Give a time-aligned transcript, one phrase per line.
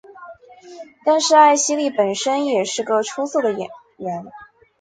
[1.05, 4.25] 但是艾希莉本身也是个出色的演员。